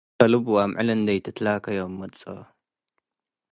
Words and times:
ከልብ 0.17 0.45
ወአምዕል 0.53 0.87
እንዴ 0.97 1.07
ኢትትላከዎም 1.17 1.93
መጽኦ። 2.01 2.35